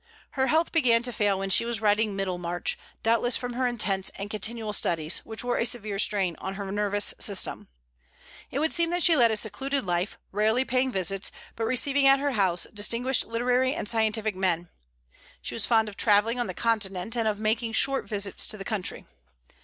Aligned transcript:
Her 0.31 0.47
health 0.47 0.71
began 0.71 1.03
to 1.03 1.13
fail 1.13 1.37
when 1.37 1.51
she 1.51 1.63
was 1.63 1.79
writing 1.79 2.15
"Middlemarch," 2.15 2.75
doubtless 3.03 3.37
from 3.37 3.53
her 3.53 3.67
intense 3.67 4.09
and 4.15 4.31
continual 4.31 4.73
studies, 4.73 5.19
which 5.19 5.43
were 5.43 5.57
a 5.57 5.63
severe 5.67 5.99
strain 5.99 6.35
on 6.39 6.55
her 6.55 6.71
nervous 6.71 7.13
system. 7.19 7.67
It 8.49 8.57
would 8.57 8.73
seem 8.73 8.89
that 8.89 9.03
she 9.03 9.15
led 9.15 9.29
a 9.29 9.37
secluded 9.37 9.85
life, 9.85 10.17
rarely 10.31 10.65
paying 10.65 10.91
visits, 10.91 11.29
but 11.55 11.65
receiving 11.65 12.07
at 12.07 12.17
her 12.17 12.31
house 12.31 12.65
distinguished 12.73 13.25
literary 13.27 13.75
and 13.75 13.87
scientific 13.87 14.33
men. 14.35 14.69
She 15.39 15.53
was 15.53 15.67
fond 15.67 15.87
of 15.87 15.97
travelling 15.97 16.39
on 16.39 16.47
the 16.47 16.55
Continent, 16.55 17.15
and 17.15 17.27
of 17.27 17.37
making 17.37 17.73
short 17.73 18.05
visits 18.05 18.47
to 18.47 18.57
the 18.57 18.65
country. 18.65 19.05